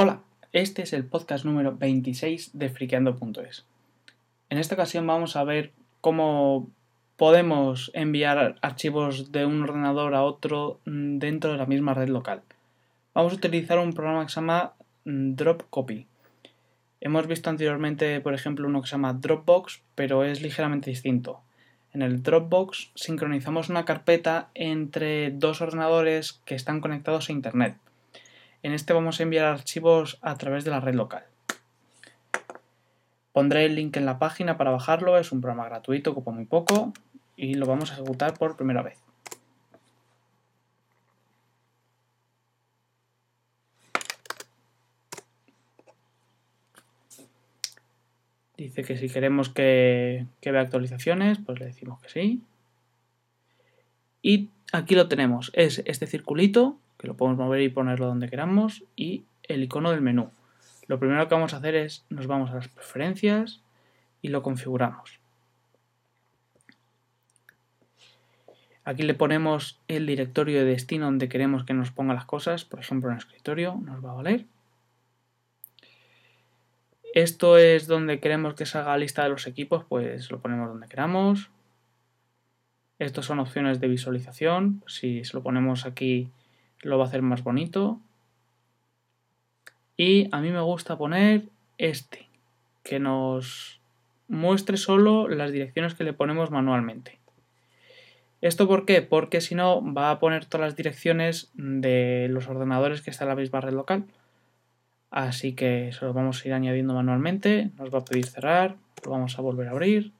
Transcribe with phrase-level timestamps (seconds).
[0.00, 0.20] Hola,
[0.52, 3.64] este es el podcast número 26 de friqueando.es.
[4.48, 6.70] En esta ocasión vamos a ver cómo
[7.16, 12.42] podemos enviar archivos de un ordenador a otro mm, dentro de la misma red local.
[13.12, 14.74] Vamos a utilizar un programa que se llama
[15.04, 16.06] mm, Dropcopy.
[17.00, 21.40] Hemos visto anteriormente, por ejemplo, uno que se llama Dropbox, pero es ligeramente distinto.
[21.92, 27.78] En el Dropbox sincronizamos una carpeta entre dos ordenadores que están conectados a Internet.
[28.62, 31.24] En este vamos a enviar archivos a través de la red local.
[33.32, 36.92] Pondré el link en la página para bajarlo, es un programa gratuito, ocupa muy poco
[37.36, 38.98] y lo vamos a ejecutar por primera vez.
[48.56, 52.42] Dice que si queremos que, que, vea actualizaciones, pues le decimos que sí.
[54.20, 58.84] Y aquí lo tenemos, es este circulito que lo podemos mover y ponerlo donde queramos,
[58.96, 60.30] y el icono del menú.
[60.86, 63.60] Lo primero que vamos a hacer es nos vamos a las preferencias
[64.20, 65.20] y lo configuramos.
[68.84, 72.80] Aquí le ponemos el directorio de destino donde queremos que nos ponga las cosas, por
[72.80, 74.46] ejemplo en el escritorio, nos va a valer.
[77.12, 80.88] Esto es donde queremos que salga la lista de los equipos, pues lo ponemos donde
[80.88, 81.50] queramos.
[82.98, 86.30] Estas son opciones de visualización, si se lo ponemos aquí
[86.82, 88.00] lo va a hacer más bonito.
[89.96, 91.44] Y a mí me gusta poner
[91.76, 92.28] este,
[92.84, 93.80] que nos
[94.28, 97.18] muestre solo las direcciones que le ponemos manualmente.
[98.40, 99.02] ¿Esto por qué?
[99.02, 103.30] Porque si no va a poner todas las direcciones de los ordenadores que están en
[103.30, 104.04] la misma red local.
[105.10, 107.70] Así que eso lo vamos a ir añadiendo manualmente.
[107.76, 110.12] Nos va a pedir cerrar, lo vamos a volver a abrir.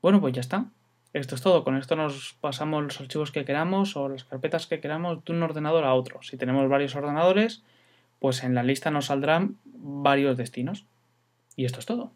[0.00, 0.66] Bueno, pues ya está.
[1.12, 1.64] Esto es todo.
[1.64, 5.42] Con esto nos pasamos los archivos que queramos o las carpetas que queramos de un
[5.42, 6.22] ordenador a otro.
[6.22, 7.62] Si tenemos varios ordenadores,
[8.20, 10.84] pues en la lista nos saldrán varios destinos.
[11.56, 12.12] Y esto es todo.